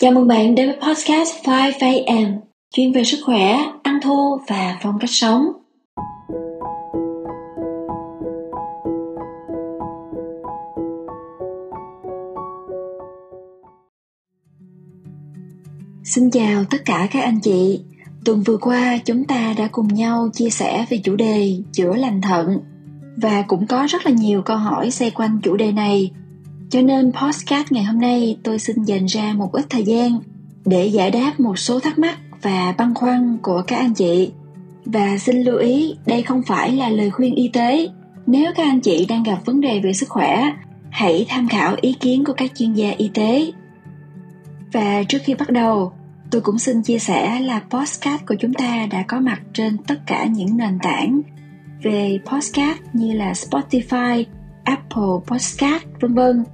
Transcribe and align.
Chào 0.00 0.12
mừng 0.12 0.28
bạn 0.28 0.54
đến 0.54 0.68
với 0.68 0.76
podcast 0.76 1.44
5am, 1.44 2.38
chuyên 2.74 2.92
về 2.92 3.04
sức 3.04 3.18
khỏe, 3.24 3.56
ăn 3.82 3.98
thô 4.02 4.40
và 4.48 4.78
phong 4.82 4.98
cách 5.00 5.10
sống. 5.10 5.52
Xin 16.04 16.30
chào 16.30 16.64
tất 16.70 16.78
cả 16.84 17.08
các 17.10 17.20
anh 17.22 17.40
chị. 17.40 17.80
Tuần 18.24 18.42
vừa 18.42 18.56
qua 18.56 18.98
chúng 19.04 19.24
ta 19.24 19.54
đã 19.58 19.68
cùng 19.72 19.88
nhau 19.88 20.28
chia 20.32 20.50
sẻ 20.50 20.86
về 20.90 21.00
chủ 21.04 21.16
đề 21.16 21.56
chữa 21.72 21.96
lành 21.96 22.20
thận 22.20 22.60
và 23.16 23.42
cũng 23.42 23.66
có 23.66 23.86
rất 23.90 24.06
là 24.06 24.12
nhiều 24.12 24.42
câu 24.42 24.56
hỏi 24.56 24.90
xoay 24.90 25.10
quanh 25.10 25.40
chủ 25.42 25.56
đề 25.56 25.72
này 25.72 26.10
cho 26.70 26.82
nên 26.82 27.12
podcast 27.12 27.72
ngày 27.72 27.84
hôm 27.84 28.00
nay 28.00 28.38
tôi 28.42 28.58
xin 28.58 28.82
dành 28.84 29.06
ra 29.06 29.32
một 29.32 29.52
ít 29.52 29.64
thời 29.70 29.84
gian 29.84 30.20
để 30.64 30.86
giải 30.86 31.10
đáp 31.10 31.40
một 31.40 31.58
số 31.58 31.80
thắc 31.80 31.98
mắc 31.98 32.18
và 32.42 32.74
băn 32.78 32.94
khoăn 32.94 33.38
của 33.42 33.62
các 33.66 33.76
anh 33.76 33.94
chị. 33.94 34.30
Và 34.84 35.18
xin 35.18 35.42
lưu 35.42 35.58
ý, 35.58 35.94
đây 36.06 36.22
không 36.22 36.42
phải 36.42 36.72
là 36.72 36.88
lời 36.88 37.10
khuyên 37.10 37.34
y 37.34 37.48
tế. 37.48 37.88
Nếu 38.26 38.52
các 38.56 38.62
anh 38.62 38.80
chị 38.80 39.06
đang 39.06 39.22
gặp 39.22 39.38
vấn 39.44 39.60
đề 39.60 39.80
về 39.80 39.92
sức 39.92 40.08
khỏe, 40.08 40.52
hãy 40.90 41.26
tham 41.28 41.48
khảo 41.48 41.76
ý 41.80 41.92
kiến 41.92 42.24
của 42.24 42.32
các 42.32 42.50
chuyên 42.54 42.72
gia 42.72 42.90
y 42.90 43.10
tế. 43.14 43.52
Và 44.72 45.02
trước 45.08 45.18
khi 45.24 45.34
bắt 45.34 45.50
đầu, 45.50 45.92
tôi 46.30 46.40
cũng 46.40 46.58
xin 46.58 46.82
chia 46.82 46.98
sẻ 46.98 47.40
là 47.40 47.62
podcast 47.70 48.26
của 48.26 48.34
chúng 48.40 48.54
ta 48.54 48.86
đã 48.90 49.02
có 49.02 49.20
mặt 49.20 49.40
trên 49.52 49.78
tất 49.78 50.00
cả 50.06 50.24
những 50.24 50.56
nền 50.56 50.78
tảng 50.82 51.20
về 51.82 52.18
podcast 52.26 52.78
như 52.92 53.12
là 53.12 53.32
Spotify, 53.32 54.24
Apple 54.64 55.16
Podcast, 55.26 55.84
vân 56.00 56.14
vân 56.14 56.44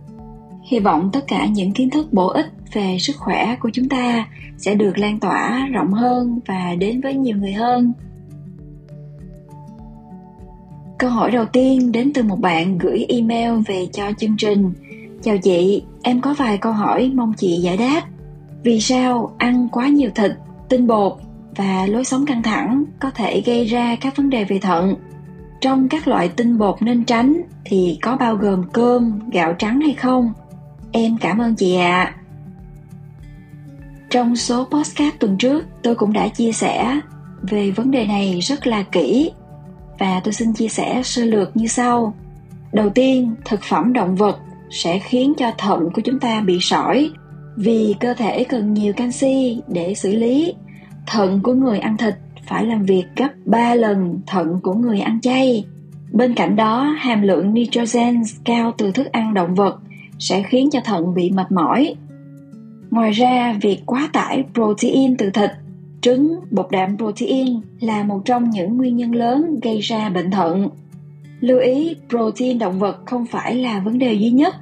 hy 0.67 0.79
vọng 0.79 1.11
tất 1.13 1.25
cả 1.29 1.47
những 1.47 1.73
kiến 1.73 1.91
thức 1.91 2.13
bổ 2.13 2.29
ích 2.29 2.47
về 2.73 2.97
sức 3.01 3.17
khỏe 3.17 3.57
của 3.61 3.71
chúng 3.73 3.89
ta 3.89 4.29
sẽ 4.59 4.75
được 4.75 4.99
lan 4.99 5.21
tỏa 5.21 5.67
rộng 5.73 5.93
hơn 5.93 6.41
và 6.47 6.75
đến 6.79 7.01
với 7.01 7.15
nhiều 7.15 7.37
người 7.37 7.53
hơn. 7.53 7.93
Câu 10.99 11.11
hỏi 11.11 11.31
đầu 11.31 11.45
tiên 11.45 11.93
đến 11.93 12.13
từ 12.15 12.23
một 12.23 12.41
bạn 12.41 12.79
gửi 12.79 13.07
email 13.09 13.53
về 13.67 13.87
cho 13.93 14.13
chương 14.19 14.37
trình. 14.39 14.73
Chào 15.23 15.39
chị, 15.39 15.83
em 16.03 16.21
có 16.21 16.35
vài 16.35 16.59
câu 16.59 16.73
hỏi 16.73 17.13
mong 17.15 17.33
chị 17.37 17.57
giải 17.57 17.77
đáp. 17.77 18.03
Vì 18.63 18.81
sao 18.81 19.35
ăn 19.39 19.69
quá 19.73 19.89
nhiều 19.89 20.11
thịt, 20.15 20.33
tinh 20.69 20.87
bột 20.87 21.13
và 21.57 21.87
lối 21.87 22.05
sống 22.05 22.27
căng 22.27 22.43
thẳng 22.43 22.85
có 23.01 23.11
thể 23.11 23.43
gây 23.47 23.65
ra 23.65 23.97
các 23.97 24.17
vấn 24.17 24.31
đề 24.31 24.45
về 24.45 24.59
thận? 24.59 24.95
Trong 25.61 25.89
các 25.89 26.09
loại 26.09 26.29
tinh 26.29 26.59
bột 26.59 26.83
nên 26.83 27.05
tránh 27.05 27.43
thì 27.65 27.99
có 28.03 28.17
bao 28.17 28.37
gồm 28.37 28.63
cơm, 28.73 29.21
gạo 29.33 29.53
trắng 29.53 29.81
hay 29.81 29.93
không? 29.93 30.33
Em 30.99 31.17
cảm 31.17 31.39
ơn 31.39 31.55
chị 31.55 31.77
ạ. 31.77 32.03
À. 32.03 32.15
Trong 34.11 34.37
số 34.37 34.65
podcast 34.65 35.15
tuần 35.19 35.37
trước, 35.39 35.65
tôi 35.83 35.95
cũng 35.95 36.13
đã 36.13 36.29
chia 36.29 36.53
sẻ 36.53 37.01
về 37.43 37.71
vấn 37.71 37.91
đề 37.91 38.07
này 38.07 38.41
rất 38.41 38.67
là 38.67 38.83
kỹ 38.83 39.31
và 39.99 40.21
tôi 40.25 40.33
xin 40.33 40.53
chia 40.53 40.69
sẻ 40.69 41.03
sơ 41.05 41.25
lược 41.25 41.57
như 41.57 41.67
sau. 41.67 42.15
Đầu 42.73 42.91
tiên, 42.91 43.35
thực 43.45 43.61
phẩm 43.63 43.93
động 43.93 44.17
vật 44.17 44.39
sẽ 44.71 44.99
khiến 44.99 45.33
cho 45.39 45.53
thận 45.59 45.89
của 45.95 46.03
chúng 46.05 46.19
ta 46.21 46.41
bị 46.41 46.59
sỏi 46.61 47.11
vì 47.57 47.95
cơ 48.01 48.15
thể 48.15 48.45
cần 48.45 48.75
nhiều 48.75 48.93
canxi 48.93 49.61
để 49.69 49.95
xử 49.95 50.17
lý. 50.17 50.55
Thận 51.07 51.41
của 51.43 51.55
người 51.55 51.79
ăn 51.79 51.97
thịt 51.97 52.15
phải 52.47 52.65
làm 52.65 52.85
việc 52.85 53.05
gấp 53.17 53.31
3 53.45 53.75
lần 53.75 54.21
thận 54.27 54.61
của 54.63 54.75
người 54.75 55.01
ăn 55.01 55.21
chay. 55.21 55.65
Bên 56.13 56.35
cạnh 56.35 56.57
đó, 56.57 56.95
hàm 56.99 57.23
lượng 57.23 57.55
nitrogen 57.55 58.23
cao 58.45 58.75
từ 58.79 58.93
thức 58.93 59.07
ăn 59.13 59.35
động 59.35 59.55
vật 59.55 59.79
sẽ 60.19 60.43
khiến 60.43 60.69
cho 60.73 60.81
thận 60.85 61.15
bị 61.15 61.31
mệt 61.31 61.53
mỏi. 61.53 61.95
Ngoài 62.91 63.11
ra, 63.11 63.59
việc 63.63 63.83
quá 63.87 64.09
tải 64.13 64.45
protein 64.55 65.17
từ 65.17 65.31
thịt, 65.31 65.51
trứng, 66.01 66.41
bột 66.51 66.67
đạm 66.71 66.97
protein 66.97 67.61
là 67.81 68.05
một 68.05 68.23
trong 68.25 68.51
những 68.51 68.77
nguyên 68.77 68.97
nhân 68.97 69.15
lớn 69.15 69.61
gây 69.63 69.81
ra 69.81 70.09
bệnh 70.09 70.31
thận. 70.31 70.69
Lưu 71.41 71.59
ý, 71.59 71.97
protein 72.09 72.59
động 72.59 72.79
vật 72.79 72.97
không 73.07 73.27
phải 73.27 73.55
là 73.55 73.81
vấn 73.81 73.99
đề 73.99 74.13
duy 74.13 74.31
nhất. 74.31 74.55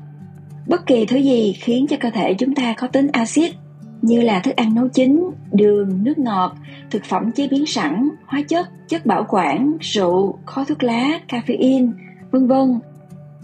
Bất 0.68 0.86
kỳ 0.86 1.06
thứ 1.06 1.16
gì 1.16 1.52
khiến 1.52 1.86
cho 1.86 1.96
cơ 2.00 2.10
thể 2.10 2.34
chúng 2.34 2.54
ta 2.54 2.74
có 2.78 2.86
tính 2.86 3.08
axit 3.12 3.54
như 4.02 4.20
là 4.20 4.40
thức 4.40 4.56
ăn 4.56 4.74
nấu 4.74 4.88
chín, 4.88 5.30
đường, 5.52 6.04
nước 6.04 6.18
ngọt, 6.18 6.56
thực 6.90 7.04
phẩm 7.04 7.32
chế 7.32 7.48
biến 7.48 7.66
sẵn, 7.66 8.08
hóa 8.26 8.42
chất, 8.48 8.68
chất 8.88 9.06
bảo 9.06 9.26
quản, 9.28 9.76
rượu, 9.80 10.38
khói 10.46 10.64
thuốc 10.68 10.82
lá, 10.82 11.20
caffeine, 11.28 11.92
vân 12.30 12.46
vân 12.46 12.80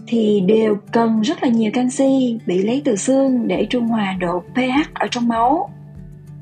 thì 0.07 0.41
đều 0.41 0.77
cần 0.91 1.21
rất 1.21 1.43
là 1.43 1.49
nhiều 1.49 1.71
canxi 1.73 2.37
bị 2.45 2.63
lấy 2.63 2.81
từ 2.85 2.95
xương 2.95 3.47
để 3.47 3.67
trung 3.69 3.87
hòa 3.87 4.15
độ 4.19 4.39
pH 4.39 4.93
ở 4.93 5.07
trong 5.11 5.27
máu. 5.27 5.69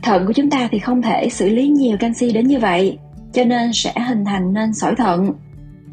Thận 0.03 0.27
của 0.27 0.33
chúng 0.33 0.49
ta 0.49 0.67
thì 0.71 0.79
không 0.79 1.01
thể 1.01 1.29
xử 1.29 1.49
lý 1.49 1.67
nhiều 1.67 1.97
canxi 1.97 2.31
đến 2.31 2.47
như 2.47 2.59
vậy, 2.59 2.97
cho 3.33 3.43
nên 3.43 3.73
sẽ 3.73 3.93
hình 4.07 4.25
thành 4.25 4.53
nên 4.53 4.73
sỏi 4.73 4.95
thận. 4.95 5.33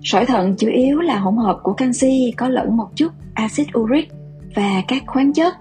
Sỏi 0.03 0.27
thận 0.27 0.55
chủ 0.59 0.69
yếu 0.69 1.01
là 1.01 1.19
hỗn 1.19 1.37
hợp 1.37 1.59
của 1.63 1.73
canxi 1.73 2.33
có 2.37 2.49
lẫn 2.49 2.77
một 2.77 2.89
chút 2.95 3.13
axit 3.35 3.67
uric 3.79 4.09
và 4.55 4.83
các 4.89 5.03
khoáng 5.07 5.33
chất. 5.33 5.55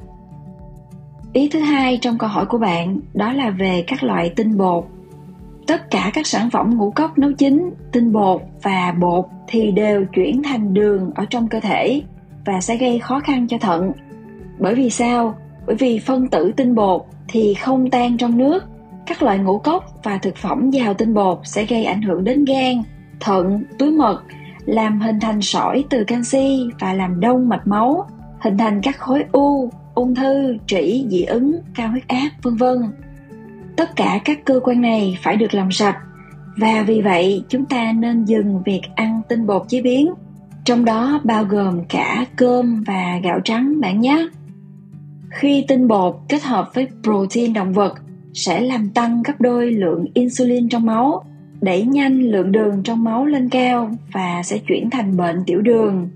Ý 1.33 1.49
thứ 1.49 1.59
hai 1.59 1.97
trong 1.97 2.17
câu 2.17 2.29
hỏi 2.29 2.45
của 2.45 2.57
bạn 2.57 2.99
đó 3.13 3.33
là 3.33 3.49
về 3.49 3.83
các 3.87 4.03
loại 4.03 4.33
tinh 4.35 4.57
bột 4.57 4.85
tất 5.68 5.92
cả 5.92 6.12
các 6.14 6.28
sản 6.28 6.50
phẩm 6.50 6.78
ngũ 6.78 6.92
cốc 6.92 7.18
nấu 7.18 7.31
chín, 7.31 7.70
tinh 7.92 8.14
bột 8.14 8.42
và 8.64 8.94
bột 9.00 9.26
thì 9.48 9.72
đều 9.72 10.06
chuyển 10.06 10.44
thành 10.44 10.74
đường 10.74 11.12
ở 11.16 11.26
trong 11.30 11.48
cơ 11.48 11.59
thể 11.59 12.02
và 12.46 12.62
sẽ 12.62 12.78
gây 12.78 13.00
khó 13.00 13.20
khăn 13.20 13.48
cho 13.48 13.58
thận. 13.58 13.92
Bởi 14.59 14.76
vì 14.76 14.90
sao? 14.90 15.36
Bởi 15.66 15.76
vì 15.76 16.00
phân 16.00 16.28
tử 16.28 16.52
tinh 16.58 16.76
bột 16.76 17.02
thì 17.28 17.53
không 17.53 17.90
tan 17.90 18.18
trong 18.18 18.38
nước. 18.38 18.64
Các 19.06 19.24
loại 19.24 19.38
ngũ 19.38 19.59
cốc 19.59 19.84
và 20.03 20.18
thực 20.18 20.36
phẩm 20.36 20.70
giàu 20.70 20.94
tinh 20.94 21.14
bột 21.14 21.40
sẽ 21.44 21.66
gây 21.66 21.86
ảnh 21.86 22.02
hưởng 22.02 22.24
đến 22.24 22.46
gan, 22.46 22.84
thận, 23.20 23.64
túi 23.80 23.92
mật, 23.92 24.24
làm 24.66 25.02
hình 25.02 25.20
thành 25.20 25.42
sỏi 25.42 25.84
từ 25.90 26.03
canxi 26.03 26.70
và 26.80 26.94
làm 26.94 27.20
đông 27.20 27.50
mạch 27.50 27.68
máu, 27.68 28.08
hình 28.40 28.58
thành 28.58 28.82
các 28.84 28.97
khối 29.00 29.24
u, 29.32 29.70
ung 29.96 30.16
thư, 30.16 30.58
trĩ, 30.68 31.06
dị 31.09 31.24
ứng, 31.24 31.59
cao 31.76 31.90
huyết 31.90 32.08
áp, 32.08 32.30
vân 32.42 32.56
vân 32.56 32.78
tất 33.78 33.96
cả 33.96 34.19
các 34.25 34.46
cơ 34.46 34.59
quan 34.63 34.81
này 34.81 35.18
phải 35.22 35.38
được 35.38 35.53
làm 35.53 35.72
sạch. 35.72 35.97
Và 36.58 36.84
vì 36.88 37.02
vậy, 37.02 37.44
chúng 37.50 37.66
ta 37.66 37.91
nên 37.91 38.25
dừng 38.25 38.63
việc 38.66 38.81
ăn 38.96 39.22
tinh 39.30 39.47
bột 39.47 39.62
chế 39.68 39.81
biến. 39.81 40.13
Trong 40.63 40.86
đó 40.86 41.22
bao 41.24 41.44
gồm 41.44 41.85
cả 41.90 42.25
cơm 42.35 42.84
và 42.88 43.19
gạo 43.24 43.40
trắng 43.44 43.81
bạn 43.81 44.02
nhé. 44.02 44.28
Khi 45.30 45.66
tinh 45.68 45.88
bột 45.88 46.16
kết 46.30 46.44
hợp 46.44 46.72
với 46.74 46.88
protein 47.03 47.53
động 47.53 47.74
vật, 47.74 47.94
sẽ 48.34 48.62
làm 48.62 48.90
tăng 48.90 49.24
gấp 49.24 49.41
đôi 49.41 49.72
lượng 49.72 50.06
insulin 50.14 50.69
trong 50.69 50.85
máu, 50.85 51.24
đẩy 51.62 51.84
nhanh 51.84 52.19
lượng 52.19 52.52
đường 52.52 52.84
trong 52.84 53.03
máu 53.03 53.25
lên 53.25 53.50
cao 53.50 53.91
và 54.12 54.44
sẽ 54.44 54.58
chuyển 54.58 54.90
thành 54.90 55.18
bệnh 55.18 55.44
tiểu 55.46 55.62
đường. 55.62 56.09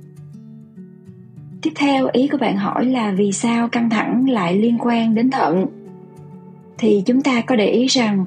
Tiếp 1.61 1.71
theo, 1.75 2.07
ý 2.11 2.27
của 2.27 2.37
bạn 2.37 2.57
hỏi 2.57 2.85
là 2.85 3.11
vì 3.11 3.31
sao 3.31 3.67
căng 3.67 3.89
thẳng 3.89 4.29
lại 4.29 4.55
liên 4.55 4.77
quan 4.79 5.15
đến 5.15 5.31
thận? 5.31 5.65
Thì 6.79 7.03
chúng 7.05 7.21
ta 7.21 7.41
có 7.41 7.55
để 7.55 7.67
ý 7.67 7.85
rằng, 7.85 8.25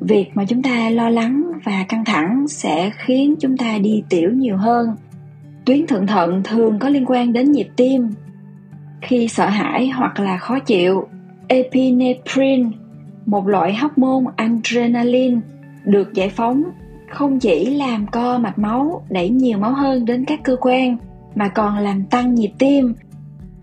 việc 0.00 0.30
mà 0.34 0.44
chúng 0.44 0.62
ta 0.62 0.90
lo 0.90 1.08
lắng 1.08 1.52
và 1.64 1.84
căng 1.88 2.04
thẳng 2.04 2.48
sẽ 2.48 2.90
khiến 2.96 3.34
chúng 3.40 3.56
ta 3.56 3.78
đi 3.78 4.02
tiểu 4.08 4.30
nhiều 4.30 4.56
hơn. 4.56 4.88
Tuyến 5.64 5.86
thượng 5.86 6.06
thận 6.06 6.42
thường 6.44 6.78
có 6.78 6.88
liên 6.88 7.04
quan 7.06 7.32
đến 7.32 7.52
nhịp 7.52 7.68
tim, 7.76 8.08
khi 9.02 9.28
sợ 9.28 9.46
hãi 9.46 9.88
hoặc 9.88 10.20
là 10.20 10.38
khó 10.38 10.58
chịu. 10.58 11.06
Epinephrine, 11.48 12.70
một 13.26 13.46
loại 13.46 13.74
hormone 13.74 14.32
adrenaline, 14.36 15.40
được 15.84 16.14
giải 16.14 16.28
phóng, 16.28 16.62
không 17.10 17.38
chỉ 17.38 17.74
làm 17.74 18.06
co 18.06 18.38
mạch 18.38 18.58
máu, 18.58 19.04
đẩy 19.10 19.28
nhiều 19.28 19.58
máu 19.58 19.72
hơn 19.72 20.04
đến 20.04 20.24
các 20.24 20.40
cơ 20.44 20.56
quan, 20.60 20.96
mà 21.34 21.48
còn 21.48 21.78
làm 21.78 22.04
tăng 22.04 22.34
nhịp 22.34 22.50
tim. 22.58 22.94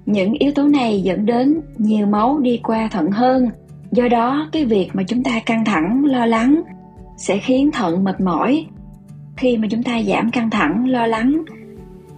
Những 0.06 0.34
yếu 0.34 0.52
tố 0.52 0.64
này 0.64 1.02
dẫn 1.02 1.25
đến 1.25 1.62
nhiều 1.78 2.08
máu 2.08 2.40
đi 2.40 2.59
qua 2.64 2.88
thận 2.91 3.12
hơn 3.12 3.50
do 3.91 4.07
đó, 4.07 4.50
cái 4.52 4.66
việc 4.66 4.90
mà 4.93 5.03
chúng 5.03 5.23
ta 5.23 5.40
căng 5.46 5.66
thẳng, 5.66 6.05
lo 6.05 6.26
lắng 6.26 6.61
sẽ 7.17 7.38
khiến 7.38 7.72
thận 7.72 8.03
mệt 8.03 8.22
mỏi. 8.22 8.66
Khi 9.38 9.58
mà 9.58 9.67
chúng 9.72 9.84
ta 9.84 10.02
giảm 10.02 10.32
căng 10.32 10.49
thẳng, 10.49 10.88
lo 10.90 11.08
lắng, 11.08 11.43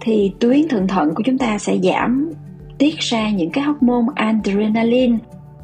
thì 0.00 0.32
tuyến 0.40 0.68
thượng 0.68 0.88
thận 0.88 1.14
của 1.14 1.22
chúng 1.26 1.38
ta 1.38 1.58
sẽ 1.58 1.78
giảm, 1.78 2.30
tiết 2.78 2.98
ra 2.98 3.30
những 3.30 3.50
cái 3.50 3.64
hormone 3.64 4.06
adrenaline. 4.14 5.18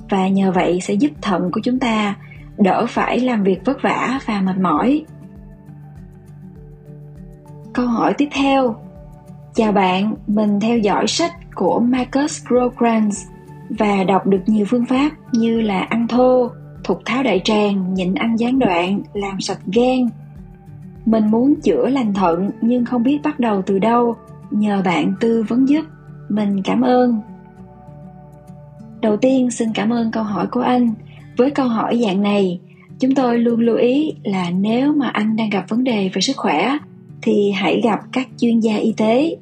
Và 0.09 0.29
nhờ 0.29 0.53
vậy 0.53 0.81
sẽ 0.81 0.95
giúp 0.95 1.11
thận 1.23 1.51
của 1.53 1.61
chúng 1.65 1.79
ta 1.79 2.15
đỡ 2.59 2.87
phải 2.89 3.21
làm 3.21 3.43
việc 3.43 3.65
vất 3.65 3.83
vả 3.83 4.21
và 4.27 4.41
mệt 4.41 4.59
mỏi. 4.59 5.05
Câu 7.73 7.87
hỏi 7.87 8.15
tiếp 8.19 8.29
theo. 8.33 8.75
Chào 9.55 9.73
bạn, 9.73 10.15
mình 10.27 10.61
theo 10.61 10.79
dõi 10.79 11.07
sách 11.07 11.33
của 11.55 11.81
marcus 11.81 12.45
grograns 12.45 13.27
và 13.79 14.05
đọc 14.05 14.27
được 14.27 14.41
nhiều 14.47 14.67
phương 14.69 14.87
pháp 14.87 15.11
như 15.33 15.61
là 15.61 15.81
ăn 15.81 16.09
thô, 16.09 16.51
thục 16.85 17.01
tháo 17.05 17.23
đại 17.23 17.41
tràng, 17.45 17.95
nhịn 17.95 18.15
ăn 18.15 18.37
gián 18.37 18.59
đoạn, 18.59 19.03
làm 19.15 19.41
sạch 19.41 19.61
gan. 19.75 20.09
Mình 21.07 21.31
muốn 21.31 21.55
chữa 21.63 21.89
lành 21.89 22.15
thận 22.15 22.51
nhưng 22.61 22.85
không 22.85 23.03
biết 23.03 23.19
bắt 23.25 23.41
đầu 23.41 23.63
từ 23.67 23.79
đâu, 23.79 24.17
nhờ 24.51 24.83
bạn 24.85 25.15
tư 25.21 25.45
vấn 25.49 25.69
giúp. 25.69 25.85
Mình 26.29 26.63
cảm 26.63 26.81
ơn. 26.81 27.21
Đầu 29.01 29.17
tiên 29.17 29.51
xin 29.51 29.73
cảm 29.75 29.93
ơn 29.93 30.11
câu 30.11 30.25
hỏi 30.25 30.47
của 30.47 30.61
anh. 30.61 30.95
Với 31.37 31.51
câu 31.51 31.69
hỏi 31.69 32.01
dạng 32.05 32.23
này, 32.23 32.61
chúng 33.01 33.15
tôi 33.15 33.39
luôn 33.39 33.61
lưu 33.61 33.77
ý 33.77 34.13
là 34.25 34.51
nếu 34.51 34.93
mà 34.93 35.09
anh 35.09 35.37
đang 35.37 35.51
gặp 35.51 35.65
vấn 35.69 35.85
đề 35.85 36.11
về 36.15 36.21
sức 36.21 36.37
khỏe 36.37 36.79
thì 37.23 37.51
hãy 37.51 37.81
gặp 37.85 38.01
các 38.13 38.29
chuyên 38.39 38.61
gia 38.61 38.77
y 38.77 38.95
tế. 38.97 39.37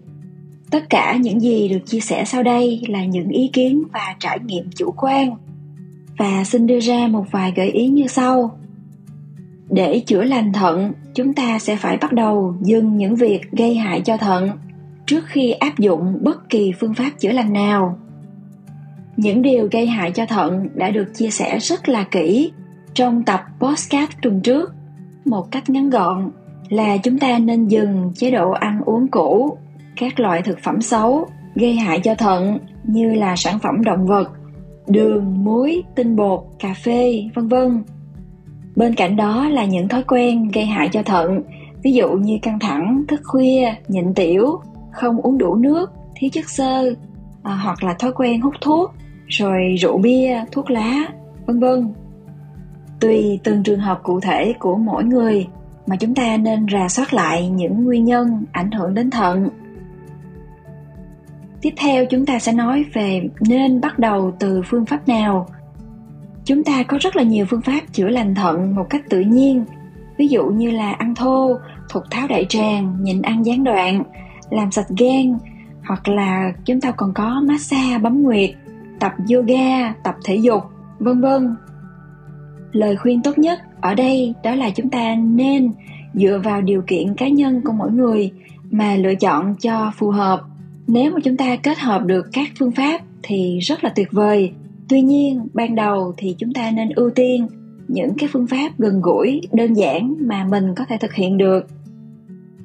Tất 0.71 0.91
cả 0.91 1.17
những 1.17 1.41
gì 1.41 1.69
được 1.69 1.87
chia 1.87 2.01
sẻ 2.01 2.25
sau 2.25 2.43
đây 2.43 2.83
là 2.89 3.05
những 3.05 3.29
ý 3.29 3.51
kiến 3.53 3.83
và 3.93 4.15
trải 4.21 4.39
nghiệm 4.47 4.71
chủ 4.77 4.95
quan. 4.97 5.37
Và 6.19 6.45
xin 6.45 6.67
đưa 6.67 6.81
ra 6.81 7.09
một 7.09 7.25
vài 7.31 7.53
gợi 7.57 7.71
ý 7.71 7.89
như 7.89 8.07
sau. 8.07 8.59
Để 9.71 10.01
chữa 10.07 10.23
lành 10.23 10.53
thận, 10.53 10.93
chúng 11.15 11.35
ta 11.35 11.59
sẽ 11.59 11.77
phải 11.77 11.97
bắt 11.97 12.13
đầu 12.13 12.55
dừng 12.61 12.97
những 12.97 13.15
việc 13.15 13.51
gây 13.53 13.75
hại 13.75 14.01
cho 14.01 14.17
thận 14.17 14.51
trước 15.07 15.25
khi 15.27 15.51
áp 15.51 15.79
dụng 15.79 16.19
bất 16.21 16.49
kỳ 16.49 16.73
phương 16.81 16.95
pháp 16.95 17.11
chữa 17.19 17.33
lành 17.33 17.53
nào. 17.53 17.99
Những 19.17 19.43
điều 19.43 19.69
gây 19.73 19.87
hại 19.87 20.11
cho 20.11 20.27
thận 20.27 20.69
đã 20.75 20.91
được 20.91 21.15
chia 21.15 21.31
sẻ 21.31 21.59
rất 21.59 21.89
là 21.89 22.05
kỹ 22.05 22.53
trong 22.95 23.23
tập 23.23 23.41
podcast 23.61 24.11
tuần 24.23 24.41
trước. 24.41 24.73
Một 25.25 25.51
cách 25.51 25.71
ngắn 25.71 25.91
gọn 25.91 26.31
là 26.69 26.97
chúng 26.97 27.19
ta 27.19 27.39
nên 27.39 27.69
dừng 27.69 28.13
chế 28.17 28.31
độ 28.31 28.51
ăn 28.51 28.81
uống 28.85 29.09
cũ 29.09 29.59
các 29.99 30.21
loại 30.21 30.43
thực 30.43 30.59
phẩm 30.63 30.81
xấu 30.81 31.27
gây 31.55 31.77
hại 31.77 32.01
cho 32.01 32.15
thận 32.15 32.59
như 32.85 33.15
là 33.15 33.37
sản 33.37 33.59
phẩm 33.59 33.85
động 33.85 34.07
vật 34.07 34.33
đường 34.89 35.45
muối 35.45 35.83
tinh 35.95 36.17
bột 36.17 36.41
cà 36.59 36.75
phê 36.75 37.25
vân 37.35 37.49
vân. 37.49 37.83
Bên 38.77 38.95
cạnh 38.95 39.17
đó 39.17 39.49
là 39.49 39.65
những 39.65 39.89
thói 39.89 40.03
quen 40.03 40.49
gây 40.49 40.67
hại 40.67 40.89
cho 40.93 41.03
thận 41.03 41.43
ví 41.83 41.93
dụ 41.93 42.09
như 42.09 42.39
căng 42.43 42.59
thẳng 42.59 43.05
thức 43.09 43.21
khuya 43.25 43.75
nhịn 43.89 44.15
tiểu 44.15 44.61
không 44.93 45.21
uống 45.21 45.39
đủ 45.39 45.55
nước 45.55 45.93
thiếu 46.15 46.31
chất 46.33 46.51
xơ 46.51 46.95
à, 47.43 47.55
hoặc 47.55 47.85
là 47.85 47.95
thói 47.95 48.13
quen 48.13 48.41
hút 48.41 48.55
thuốc 48.61 48.93
rồi 49.27 49.77
rượu 49.79 49.99
bia 49.99 50.45
thuốc 50.53 50.71
lá 50.71 51.05
vân 51.47 51.61
vân. 51.61 51.93
Tùy 53.01 53.41
từng 53.45 53.63
trường 53.63 53.81
hợp 53.81 54.01
cụ 54.03 54.21
thể 54.21 54.55
của 54.59 54.77
mỗi 54.77 55.05
người 55.05 55.47
mà 55.87 55.97
chúng 55.97 56.15
ta 56.15 56.37
nên 56.37 56.67
rà 56.73 56.89
soát 56.89 57.15
lại 57.15 57.49
những 57.49 57.85
nguyên 57.85 58.05
nhân 58.05 58.45
ảnh 58.53 58.71
hưởng 58.71 58.95
đến 58.95 59.11
thận 59.11 59.49
tiếp 61.63 61.73
theo 61.77 62.07
chúng 62.07 62.27
ta 62.27 62.39
sẽ 62.39 62.53
nói 62.53 62.85
về 62.93 63.23
nên 63.41 63.81
bắt 63.81 63.99
đầu 63.99 64.35
từ 64.39 64.63
phương 64.67 64.87
pháp 64.87 65.09
nào. 65.09 65.49
Chúng 66.45 66.65
ta 66.65 66.83
có 66.83 66.99
rất 67.01 67.17
là 67.17 67.23
nhiều 67.23 67.47
phương 67.51 67.63
pháp 67.63 67.81
chữa 67.93 68.09
lành 68.09 68.35
thận 68.35 68.75
một 68.75 68.87
cách 68.91 69.03
tự 69.11 69.21
nhiên. 69.21 69.65
Ví 70.19 70.29
dụ 70.29 70.47
như 70.47 70.71
là 70.71 70.93
ăn 70.93 71.15
thô 71.15 71.57
thuộc 71.89 72.03
tháo 72.11 72.29
đại 72.29 72.47
tràng, 72.49 72.97
nhịn 73.01 73.23
ăn 73.23 73.47
gián 73.47 73.65
đoạn, 73.65 74.03
làm 74.51 74.71
sạch 74.71 74.87
gan, 74.99 75.39
hoặc 75.87 76.09
là 76.09 76.53
chúng 76.65 76.81
ta 76.81 76.91
còn 76.91 77.13
có 77.15 77.43
massage 77.49 77.99
bấm 77.99 78.23
nguyệt, 78.23 78.51
tập 79.01 79.13
yoga, 79.33 79.93
tập 79.93 80.15
thể 80.25 80.37
dục, 80.37 80.63
vân 80.99 81.21
vân. 81.21 81.57
Lời 82.73 82.97
khuyên 82.97 83.23
tốt 83.23 83.39
nhất 83.39 83.59
ở 83.81 83.95
đây 83.95 84.35
đó 84.45 84.55
là 84.55 84.71
chúng 84.71 84.91
ta 84.91 85.15
nên 85.15 85.73
dựa 86.15 86.41
vào 86.45 86.61
điều 86.61 86.83
kiện 86.87 87.15
cá 87.15 87.29
nhân 87.29 87.61
của 87.65 87.73
mỗi 87.73 87.91
người 87.91 88.33
mà 88.71 88.97
lựa 88.97 89.15
chọn 89.15 89.55
cho 89.61 89.93
phù 89.97 90.11
hợp 90.11 90.41
nếu 90.89 91.11
mà 91.11 91.21
chúng 91.25 91.37
ta 91.37 91.57
kết 91.57 91.79
hợp 91.79 92.05
được 92.07 92.27
các 92.33 92.49
phương 92.59 92.73
pháp 92.73 93.01
thì 93.23 93.59
rất 93.59 93.85
là 93.85 93.91
tuyệt 93.97 94.09
vời. 94.13 94.53
Tuy 94.89 95.03
nhiên, 95.03 95.47
ban 95.55 95.75
đầu 95.75 96.15
thì 96.17 96.35
chúng 96.39 96.53
ta 96.53 96.71
nên 96.71 96.89
ưu 96.95 97.11
tiên 97.11 97.47
những 97.89 98.11
cái 98.19 98.29
phương 98.33 98.47
pháp 98.47 98.79
gần 98.79 99.01
gũi, 99.01 99.41
đơn 99.53 99.75
giản 99.75 100.17
mà 100.21 100.45
mình 100.45 100.75
có 100.77 100.85
thể 100.85 100.97
thực 101.01 101.15
hiện 101.15 101.39
được. 101.39 101.67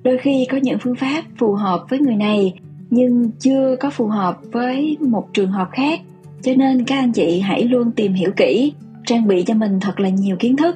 Đôi 0.04 0.18
khi 0.18 0.48
có 0.52 0.58
những 0.58 0.80
phương 0.80 0.96
pháp 0.96 1.24
phù 1.38 1.54
hợp 1.54 1.86
với 1.90 2.00
người 2.00 2.16
này, 2.16 2.54
nhưng 2.90 3.32
chưa 3.40 3.76
có 3.80 3.90
phù 3.90 4.08
hợp 4.08 4.38
với 4.52 4.98
một 5.00 5.34
trường 5.34 5.52
hợp 5.52 5.70
khác. 5.72 6.00
Cho 6.42 6.52
nên 6.56 6.86
các 6.86 6.96
anh 6.96 7.12
chị 7.12 7.40
hãy 7.40 7.64
luôn 7.64 7.92
tìm 7.92 8.14
hiểu 8.14 8.32
kỹ, 8.38 8.74
trang 9.06 9.28
bị 9.28 9.44
cho 9.44 9.54
mình 9.54 9.80
thật 9.80 10.00
là 10.00 10.10
nhiều 10.10 10.36
kiến 10.40 10.56
thức. 10.56 10.76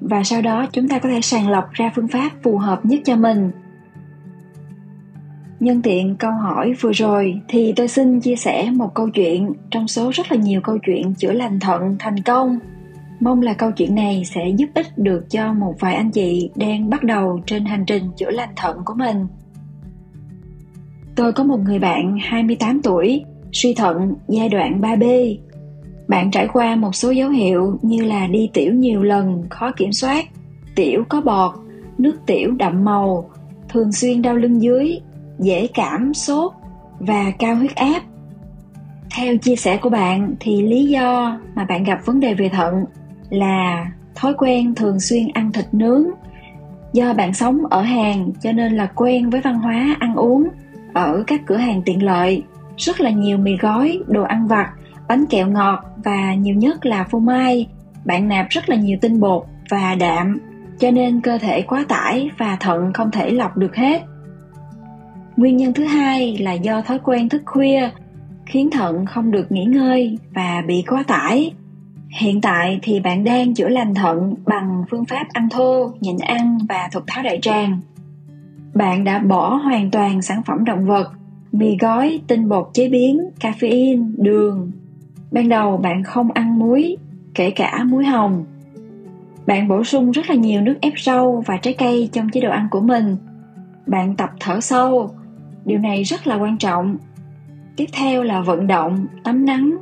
Và 0.00 0.24
sau 0.24 0.42
đó 0.42 0.66
chúng 0.72 0.88
ta 0.88 0.98
có 0.98 1.08
thể 1.08 1.20
sàng 1.20 1.50
lọc 1.50 1.64
ra 1.72 1.92
phương 1.94 2.08
pháp 2.08 2.30
phù 2.42 2.58
hợp 2.58 2.86
nhất 2.86 3.00
cho 3.04 3.16
mình 3.16 3.50
nhân 5.64 5.82
tiện 5.82 6.16
câu 6.16 6.30
hỏi 6.30 6.72
vừa 6.80 6.92
rồi 6.92 7.40
thì 7.48 7.72
tôi 7.76 7.88
xin 7.88 8.20
chia 8.20 8.36
sẻ 8.36 8.70
một 8.70 8.94
câu 8.94 9.10
chuyện 9.10 9.52
trong 9.70 9.88
số 9.88 10.10
rất 10.10 10.32
là 10.32 10.38
nhiều 10.38 10.60
câu 10.60 10.78
chuyện 10.86 11.14
chữa 11.14 11.32
lành 11.32 11.60
thận 11.60 11.96
thành 11.98 12.22
công 12.22 12.58
mong 13.20 13.42
là 13.42 13.54
câu 13.54 13.70
chuyện 13.70 13.94
này 13.94 14.22
sẽ 14.24 14.48
giúp 14.56 14.68
ích 14.74 14.98
được 14.98 15.30
cho 15.30 15.52
một 15.52 15.74
vài 15.80 15.94
anh 15.94 16.10
chị 16.10 16.50
đang 16.54 16.90
bắt 16.90 17.02
đầu 17.02 17.40
trên 17.46 17.64
hành 17.64 17.84
trình 17.86 18.02
chữa 18.16 18.30
lành 18.30 18.52
thận 18.56 18.76
của 18.84 18.94
mình 18.94 19.26
tôi 21.16 21.32
có 21.32 21.44
một 21.44 21.60
người 21.60 21.78
bạn 21.78 22.18
28 22.22 22.82
tuổi 22.82 23.24
suy 23.52 23.74
thận 23.74 24.14
giai 24.28 24.48
đoạn 24.48 24.80
3B. 24.80 25.36
Bạn 26.08 26.30
trải 26.30 26.48
qua 26.52 26.76
một 26.76 26.94
số 26.94 27.10
dấu 27.10 27.30
hiệu 27.30 27.78
như 27.82 28.04
là 28.04 28.26
đi 28.26 28.50
tiểu 28.52 28.72
nhiều 28.74 29.02
lần, 29.02 29.42
khó 29.50 29.70
kiểm 29.76 29.92
soát, 29.92 30.24
tiểu 30.74 31.04
có 31.08 31.20
bọt, 31.20 31.54
nước 31.98 32.16
tiểu 32.26 32.50
đậm 32.50 32.84
màu, 32.84 33.30
thường 33.68 33.92
xuyên 33.92 34.22
đau 34.22 34.36
lưng 34.36 34.62
dưới, 34.62 34.98
dễ 35.38 35.66
cảm, 35.74 36.14
sốt 36.14 36.52
và 36.98 37.32
cao 37.38 37.54
huyết 37.54 37.74
áp. 37.74 38.00
Theo 39.16 39.36
chia 39.36 39.56
sẻ 39.56 39.76
của 39.76 39.90
bạn 39.90 40.34
thì 40.40 40.62
lý 40.62 40.84
do 40.84 41.38
mà 41.54 41.64
bạn 41.64 41.84
gặp 41.84 41.98
vấn 42.04 42.20
đề 42.20 42.34
về 42.34 42.48
thận 42.48 42.84
là 43.30 43.86
thói 44.14 44.34
quen 44.38 44.74
thường 44.74 45.00
xuyên 45.00 45.28
ăn 45.34 45.52
thịt 45.52 45.64
nướng. 45.72 46.04
Do 46.92 47.14
bạn 47.14 47.34
sống 47.34 47.66
ở 47.70 47.82
hàng 47.82 48.30
cho 48.42 48.52
nên 48.52 48.76
là 48.76 48.86
quen 48.86 49.30
với 49.30 49.40
văn 49.40 49.54
hóa 49.54 49.96
ăn 50.00 50.14
uống 50.14 50.48
ở 50.92 51.24
các 51.26 51.40
cửa 51.46 51.56
hàng 51.56 51.82
tiện 51.84 52.02
lợi 52.02 52.42
rất 52.76 53.00
là 53.00 53.10
nhiều 53.10 53.38
mì 53.38 53.56
gói, 53.56 54.00
đồ 54.06 54.22
ăn 54.22 54.46
vặt, 54.46 54.72
bánh 55.08 55.26
kẹo 55.26 55.48
ngọt 55.48 55.80
và 56.04 56.34
nhiều 56.34 56.54
nhất 56.54 56.86
là 56.86 57.04
phô 57.04 57.18
mai. 57.18 57.66
Bạn 58.04 58.28
nạp 58.28 58.46
rất 58.48 58.68
là 58.68 58.76
nhiều 58.76 58.98
tinh 59.00 59.20
bột 59.20 59.44
và 59.70 59.94
đạm, 59.94 60.38
cho 60.78 60.90
nên 60.90 61.20
cơ 61.20 61.38
thể 61.38 61.62
quá 61.62 61.84
tải 61.88 62.30
và 62.38 62.56
thận 62.60 62.92
không 62.92 63.10
thể 63.10 63.30
lọc 63.30 63.56
được 63.56 63.76
hết. 63.76 64.02
Nguyên 65.36 65.56
nhân 65.56 65.72
thứ 65.72 65.84
hai 65.84 66.36
là 66.38 66.52
do 66.52 66.82
thói 66.82 66.98
quen 67.04 67.28
thức 67.28 67.42
khuya, 67.46 67.90
khiến 68.46 68.70
thận 68.70 69.06
không 69.06 69.30
được 69.30 69.52
nghỉ 69.52 69.64
ngơi 69.64 70.18
và 70.34 70.62
bị 70.66 70.84
quá 70.88 71.04
tải. 71.06 71.52
Hiện 72.20 72.40
tại 72.40 72.78
thì 72.82 73.00
bạn 73.00 73.24
đang 73.24 73.54
chữa 73.54 73.68
lành 73.68 73.94
thận 73.94 74.34
bằng 74.46 74.84
phương 74.90 75.04
pháp 75.04 75.26
ăn 75.32 75.48
thô, 75.50 75.90
nhịn 76.00 76.16
ăn 76.18 76.58
và 76.68 76.88
thuật 76.92 77.04
tháo 77.06 77.24
đại 77.24 77.38
tràng. 77.42 77.80
Bạn 78.74 79.04
đã 79.04 79.18
bỏ 79.18 79.54
hoàn 79.54 79.90
toàn 79.90 80.22
sản 80.22 80.42
phẩm 80.46 80.64
động 80.64 80.86
vật 80.86 81.10
mì 81.52 81.76
gói, 81.76 82.20
tinh 82.26 82.48
bột 82.48 82.70
chế 82.72 82.88
biến, 82.88 83.20
caffeine, 83.40 84.10
đường. 84.16 84.70
Ban 85.32 85.48
đầu 85.48 85.76
bạn 85.76 86.02
không 86.02 86.32
ăn 86.32 86.58
muối, 86.58 86.96
kể 87.34 87.50
cả 87.50 87.84
muối 87.84 88.04
hồng. 88.04 88.44
Bạn 89.46 89.68
bổ 89.68 89.84
sung 89.84 90.10
rất 90.10 90.30
là 90.30 90.34
nhiều 90.34 90.60
nước 90.60 90.74
ép 90.80 90.92
rau 91.04 91.42
và 91.46 91.56
trái 91.56 91.74
cây 91.78 92.08
trong 92.12 92.28
chế 92.28 92.40
độ 92.40 92.50
ăn 92.50 92.68
của 92.70 92.80
mình. 92.80 93.16
Bạn 93.86 94.16
tập 94.16 94.30
thở 94.40 94.60
sâu, 94.60 95.10
điều 95.64 95.78
này 95.78 96.02
rất 96.02 96.26
là 96.26 96.36
quan 96.36 96.58
trọng. 96.58 96.96
Tiếp 97.76 97.86
theo 97.92 98.22
là 98.22 98.40
vận 98.40 98.66
động, 98.66 99.06
tắm 99.24 99.44
nắng, 99.44 99.76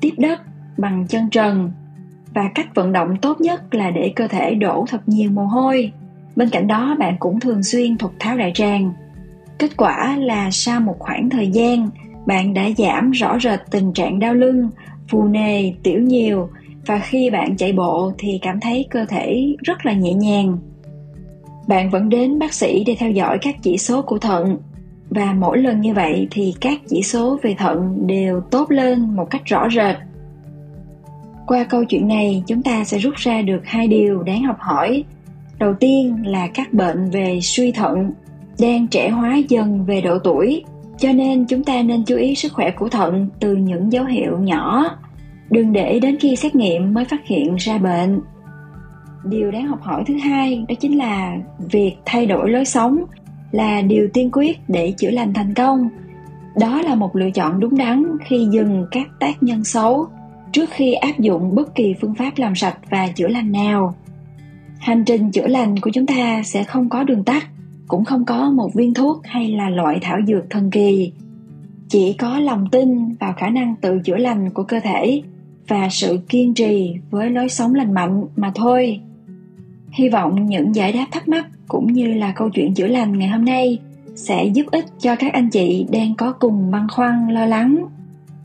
tiếp 0.00 0.12
đất 0.16 0.40
bằng 0.78 1.06
chân 1.08 1.30
trần. 1.30 1.70
Và 2.34 2.50
cách 2.54 2.74
vận 2.74 2.92
động 2.92 3.16
tốt 3.22 3.40
nhất 3.40 3.74
là 3.74 3.90
để 3.90 4.12
cơ 4.16 4.28
thể 4.28 4.54
đổ 4.54 4.84
thật 4.88 5.00
nhiều 5.06 5.30
mồ 5.30 5.46
hôi. 5.46 5.92
Bên 6.36 6.48
cạnh 6.50 6.66
đó 6.66 6.96
bạn 6.98 7.16
cũng 7.18 7.40
thường 7.40 7.62
xuyên 7.62 7.98
thục 7.98 8.12
tháo 8.18 8.36
đại 8.36 8.52
tràng 8.54 8.92
Kết 9.58 9.76
quả 9.76 10.16
là 10.18 10.50
sau 10.50 10.80
một 10.80 10.96
khoảng 10.98 11.30
thời 11.30 11.48
gian, 11.48 11.90
bạn 12.26 12.54
đã 12.54 12.68
giảm 12.78 13.10
rõ 13.10 13.38
rệt 13.38 13.60
tình 13.70 13.92
trạng 13.92 14.18
đau 14.18 14.34
lưng, 14.34 14.70
phù 15.08 15.24
nề, 15.24 15.72
tiểu 15.82 16.00
nhiều 16.00 16.48
và 16.86 16.98
khi 16.98 17.30
bạn 17.30 17.56
chạy 17.56 17.72
bộ 17.72 18.12
thì 18.18 18.38
cảm 18.42 18.60
thấy 18.60 18.86
cơ 18.90 19.04
thể 19.04 19.56
rất 19.62 19.86
là 19.86 19.92
nhẹ 19.92 20.12
nhàng. 20.12 20.58
Bạn 21.68 21.90
vẫn 21.90 22.08
đến 22.08 22.38
bác 22.38 22.54
sĩ 22.54 22.84
để 22.84 22.96
theo 22.98 23.10
dõi 23.10 23.38
các 23.42 23.56
chỉ 23.62 23.78
số 23.78 24.02
của 24.02 24.18
thận 24.18 24.58
và 25.14 25.34
mỗi 25.38 25.58
lần 25.58 25.80
như 25.80 25.94
vậy 25.94 26.28
thì 26.30 26.54
các 26.60 26.78
chỉ 26.88 27.02
số 27.02 27.38
về 27.42 27.54
thận 27.58 28.06
đều 28.06 28.40
tốt 28.40 28.70
lên 28.70 29.16
một 29.16 29.30
cách 29.30 29.42
rõ 29.44 29.68
rệt. 29.70 29.96
Qua 31.46 31.64
câu 31.64 31.84
chuyện 31.84 32.08
này, 32.08 32.42
chúng 32.46 32.62
ta 32.62 32.84
sẽ 32.84 32.98
rút 32.98 33.14
ra 33.14 33.42
được 33.42 33.60
hai 33.64 33.88
điều 33.88 34.22
đáng 34.22 34.42
học 34.42 34.56
hỏi. 34.60 35.04
Đầu 35.58 35.74
tiên 35.74 36.26
là 36.26 36.46
các 36.46 36.72
bệnh 36.72 37.10
về 37.10 37.38
suy 37.42 37.72
thận 37.72 38.10
đang 38.60 38.86
trẻ 38.86 39.08
hóa 39.08 39.36
dần 39.48 39.84
về 39.84 40.00
độ 40.00 40.18
tuổi 40.18 40.64
cho 40.98 41.12
nên 41.12 41.44
chúng 41.44 41.64
ta 41.64 41.82
nên 41.82 42.04
chú 42.04 42.16
ý 42.16 42.34
sức 42.34 42.52
khỏe 42.52 42.70
của 42.70 42.88
thận 42.88 43.28
từ 43.40 43.56
những 43.56 43.92
dấu 43.92 44.04
hiệu 44.04 44.38
nhỏ 44.38 44.84
đừng 45.50 45.72
để 45.72 45.98
đến 46.00 46.16
khi 46.20 46.36
xét 46.36 46.54
nghiệm 46.54 46.94
mới 46.94 47.04
phát 47.04 47.26
hiện 47.26 47.56
ra 47.56 47.78
bệnh 47.78 48.20
điều 49.24 49.50
đáng 49.50 49.66
học 49.66 49.82
hỏi 49.82 50.04
thứ 50.06 50.14
hai 50.16 50.64
đó 50.68 50.74
chính 50.80 50.98
là 50.98 51.36
việc 51.58 51.92
thay 52.04 52.26
đổi 52.26 52.50
lối 52.50 52.64
sống 52.64 53.04
là 53.54 53.82
điều 53.82 54.08
tiên 54.12 54.30
quyết 54.32 54.58
để 54.68 54.94
chữa 54.96 55.10
lành 55.10 55.34
thành 55.34 55.54
công. 55.54 55.88
Đó 56.60 56.82
là 56.82 56.94
một 56.94 57.16
lựa 57.16 57.30
chọn 57.30 57.60
đúng 57.60 57.76
đắn 57.76 58.04
khi 58.24 58.46
dừng 58.50 58.86
các 58.90 59.08
tác 59.20 59.42
nhân 59.42 59.64
xấu 59.64 60.06
trước 60.52 60.70
khi 60.70 60.92
áp 60.92 61.18
dụng 61.18 61.54
bất 61.54 61.74
kỳ 61.74 61.94
phương 62.00 62.14
pháp 62.14 62.32
làm 62.36 62.54
sạch 62.54 62.78
và 62.90 63.08
chữa 63.08 63.28
lành 63.28 63.52
nào. 63.52 63.94
Hành 64.78 65.04
trình 65.04 65.30
chữa 65.30 65.46
lành 65.46 65.78
của 65.80 65.90
chúng 65.94 66.06
ta 66.06 66.42
sẽ 66.44 66.64
không 66.64 66.88
có 66.88 67.02
đường 67.04 67.24
tắt, 67.24 67.46
cũng 67.88 68.04
không 68.04 68.24
có 68.24 68.50
một 68.50 68.74
viên 68.74 68.94
thuốc 68.94 69.20
hay 69.24 69.48
là 69.48 69.70
loại 69.70 69.98
thảo 70.02 70.18
dược 70.26 70.50
thần 70.50 70.70
kỳ. 70.70 71.12
Chỉ 71.88 72.12
có 72.12 72.38
lòng 72.38 72.66
tin 72.72 73.14
vào 73.14 73.32
khả 73.32 73.48
năng 73.48 73.74
tự 73.80 73.98
chữa 74.04 74.16
lành 74.16 74.50
của 74.50 74.62
cơ 74.62 74.80
thể 74.80 75.22
và 75.68 75.88
sự 75.90 76.18
kiên 76.28 76.54
trì 76.54 76.94
với 77.10 77.30
lối 77.30 77.48
sống 77.48 77.74
lành 77.74 77.94
mạnh 77.94 78.24
mà 78.36 78.52
thôi 78.54 79.00
hy 79.94 80.08
vọng 80.08 80.46
những 80.46 80.74
giải 80.74 80.92
đáp 80.92 81.06
thắc 81.10 81.28
mắc 81.28 81.46
cũng 81.68 81.92
như 81.92 82.14
là 82.14 82.32
câu 82.36 82.50
chuyện 82.50 82.74
chữa 82.74 82.86
lành 82.86 83.18
ngày 83.18 83.28
hôm 83.28 83.44
nay 83.44 83.78
sẽ 84.14 84.44
giúp 84.44 84.66
ích 84.70 84.84
cho 84.98 85.16
các 85.16 85.32
anh 85.32 85.50
chị 85.50 85.86
đang 85.92 86.14
có 86.14 86.32
cùng 86.32 86.70
băn 86.70 86.88
khoăn, 86.88 87.28
lo 87.30 87.46
lắng 87.46 87.86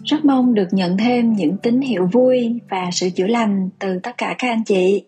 rất 0.03 0.25
mong 0.25 0.53
được 0.53 0.67
nhận 0.71 0.97
thêm 0.97 1.33
những 1.33 1.57
tín 1.57 1.81
hiệu 1.81 2.09
vui 2.11 2.59
và 2.69 2.89
sự 2.91 3.09
chữa 3.09 3.27
lành 3.27 3.69
từ 3.79 3.99
tất 3.99 4.17
cả 4.17 4.35
các 4.37 4.49
anh 4.49 4.63
chị 4.63 5.03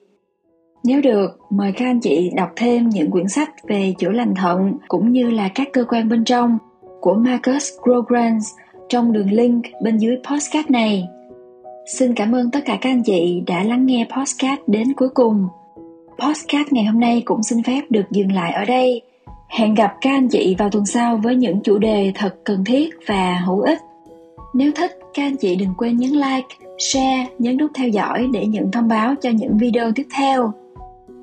nếu 0.84 1.02
được, 1.02 1.40
mời 1.50 1.72
các 1.72 1.86
anh 1.86 2.00
chị 2.00 2.32
đọc 2.36 2.50
thêm 2.56 2.90
những 2.90 3.12
quyển 3.12 3.28
sách 3.28 3.50
về 3.68 3.94
chữa 4.00 4.10
lành 4.10 4.36
thận 4.36 4.78
cũng 4.88 5.12
như 5.12 5.30
là 5.30 5.50
các 5.56 5.68
cơ 5.74 5.84
quan 5.84 6.10
bên 6.10 6.24
trong 6.24 6.58
của 7.02 7.14
Marcus 7.14 7.70
Grograns 7.82 8.50
trong 8.90 9.14
đường 9.14 9.32
link 9.32 9.64
bên 9.84 9.98
dưới 9.98 10.18
postcard 10.30 10.70
này. 10.70 11.08
Xin 11.94 12.14
cảm 12.16 12.36
ơn 12.36 12.52
tất 12.52 12.60
cả 12.66 12.78
các 12.82 12.90
anh 12.90 13.04
chị 13.04 13.44
đã 13.48 13.64
lắng 13.64 13.86
nghe 13.86 14.08
postcard 14.18 14.62
đến 14.68 14.94
cuối 14.94 15.10
cùng. 15.10 15.48
Podcast 16.22 16.72
ngày 16.72 16.86
hôm 16.86 17.00
nay 17.00 17.22
cũng 17.26 17.44
xin 17.44 17.64
phép 17.64 17.82
được 17.90 18.12
dừng 18.12 18.32
lại 18.32 18.52
ở 18.52 18.66
đây. 18.66 19.02
Hẹn 19.50 19.74
gặp 19.74 19.94
các 20.02 20.10
anh 20.10 20.28
chị 20.28 20.56
vào 20.58 20.70
tuần 20.70 20.86
sau 20.86 21.18
với 21.18 21.36
những 21.36 21.62
chủ 21.64 21.78
đề 21.78 22.12
thật 22.16 22.36
cần 22.44 22.64
thiết 22.64 22.90
và 23.08 23.42
hữu 23.46 23.60
ích. 23.60 23.80
Nếu 24.54 24.72
thích, 24.76 24.92
các 25.14 25.24
anh 25.24 25.38
chị 25.38 25.56
đừng 25.56 25.74
quên 25.78 25.98
nhấn 25.98 26.10
like, 26.10 26.48
share, 26.94 27.28
nhấn 27.40 27.58
nút 27.58 27.72
theo 27.74 27.88
dõi 27.88 28.28
để 28.34 28.46
nhận 28.46 28.72
thông 28.72 28.88
báo 28.88 29.16
cho 29.22 29.30
những 29.30 29.58
video 29.58 29.92
tiếp 29.92 30.08
theo. 30.18 30.54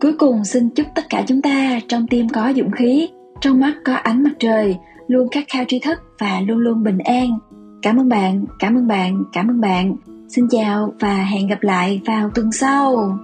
Cuối 0.00 0.12
cùng 0.12 0.45
xin 0.45 0.69
chúc 0.69 0.87
tất 0.95 1.02
cả 1.11 1.25
chúng 1.26 1.43
ta 1.43 1.81
trong 1.88 2.07
tim 2.07 2.28
có 2.28 2.52
dũng 2.57 2.71
khí, 2.71 3.09
trong 3.40 3.61
mắt 3.61 3.75
có 3.85 3.95
ánh 3.95 4.23
mặt 4.23 4.33
trời, 4.38 4.76
luôn 5.09 5.28
khát 5.28 5.45
khao 5.49 5.64
tri 5.69 5.78
thức 5.78 5.99
và 6.19 6.40
luôn 6.40 6.59
luôn 6.59 6.83
bình 6.83 6.99
an. 6.99 7.38
Cảm 7.83 8.00
ơn 8.00 8.09
bạn, 8.09 8.45
cảm 8.59 8.75
ơn 8.75 8.87
bạn, 8.87 9.25
cảm 9.33 9.49
ơn 9.49 9.61
bạn. 9.61 9.97
Xin 10.28 10.49
chào 10.50 10.93
và 11.00 11.14
hẹn 11.14 11.47
gặp 11.47 11.62
lại 11.62 12.00
vào 12.07 12.31
tuần 12.35 12.52
sau. 12.52 13.19